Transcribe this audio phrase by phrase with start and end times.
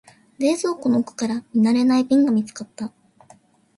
[0.39, 2.91] 冷蔵庫の奥から見慣れない瓶が見つかった。